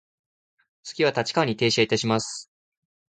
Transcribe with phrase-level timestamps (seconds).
[0.81, 2.49] 次は立川に停車いたします。